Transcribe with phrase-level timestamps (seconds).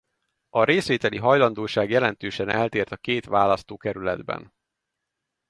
[0.49, 4.53] A részvételi hajlandóság jelentősen eltért a két választókerületben.